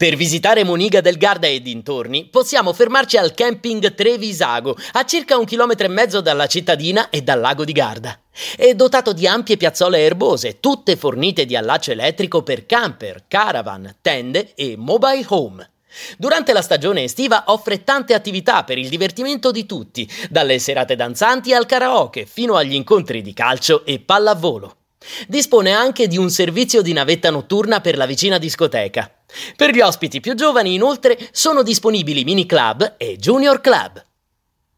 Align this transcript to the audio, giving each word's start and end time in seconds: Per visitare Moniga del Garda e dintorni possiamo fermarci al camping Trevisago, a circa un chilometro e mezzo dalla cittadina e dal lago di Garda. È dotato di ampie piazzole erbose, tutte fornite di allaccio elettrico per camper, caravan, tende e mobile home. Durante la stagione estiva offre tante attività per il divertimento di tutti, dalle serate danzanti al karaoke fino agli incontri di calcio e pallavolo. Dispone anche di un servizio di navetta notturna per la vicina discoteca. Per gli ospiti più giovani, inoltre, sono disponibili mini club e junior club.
Per 0.00 0.16
visitare 0.16 0.64
Moniga 0.64 1.02
del 1.02 1.18
Garda 1.18 1.46
e 1.46 1.60
dintorni 1.60 2.24
possiamo 2.24 2.72
fermarci 2.72 3.18
al 3.18 3.34
camping 3.34 3.92
Trevisago, 3.92 4.74
a 4.92 5.04
circa 5.04 5.36
un 5.36 5.44
chilometro 5.44 5.84
e 5.84 5.90
mezzo 5.90 6.22
dalla 6.22 6.46
cittadina 6.46 7.10
e 7.10 7.20
dal 7.20 7.38
lago 7.38 7.66
di 7.66 7.72
Garda. 7.72 8.18
È 8.56 8.72
dotato 8.72 9.12
di 9.12 9.26
ampie 9.26 9.58
piazzole 9.58 9.98
erbose, 9.98 10.58
tutte 10.58 10.96
fornite 10.96 11.44
di 11.44 11.54
allaccio 11.54 11.90
elettrico 11.90 12.42
per 12.42 12.64
camper, 12.64 13.24
caravan, 13.28 13.96
tende 14.00 14.54
e 14.54 14.74
mobile 14.78 15.26
home. 15.28 15.70
Durante 16.16 16.54
la 16.54 16.62
stagione 16.62 17.02
estiva 17.02 17.44
offre 17.48 17.84
tante 17.84 18.14
attività 18.14 18.64
per 18.64 18.78
il 18.78 18.88
divertimento 18.88 19.50
di 19.50 19.66
tutti, 19.66 20.10
dalle 20.30 20.58
serate 20.58 20.96
danzanti 20.96 21.52
al 21.52 21.66
karaoke 21.66 22.24
fino 22.24 22.56
agli 22.56 22.72
incontri 22.72 23.20
di 23.20 23.34
calcio 23.34 23.84
e 23.84 23.98
pallavolo. 23.98 24.76
Dispone 25.26 25.72
anche 25.72 26.06
di 26.06 26.18
un 26.18 26.30
servizio 26.30 26.82
di 26.82 26.92
navetta 26.92 27.30
notturna 27.30 27.80
per 27.80 27.96
la 27.96 28.06
vicina 28.06 28.38
discoteca. 28.38 29.10
Per 29.56 29.70
gli 29.70 29.80
ospiti 29.80 30.20
più 30.20 30.34
giovani, 30.34 30.74
inoltre, 30.74 31.18
sono 31.32 31.62
disponibili 31.62 32.24
mini 32.24 32.46
club 32.46 32.94
e 32.96 33.16
junior 33.16 33.60
club. 33.60 34.04